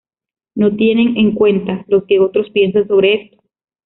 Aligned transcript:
No 0.55 0.75
tiene 0.75 1.13
en 1.21 1.33
cuenta, 1.35 1.85
lo 1.87 2.05
que 2.07 2.19
otros 2.19 2.49
piensan 2.49 2.87
sobre 2.87 3.25
esto 3.25 3.37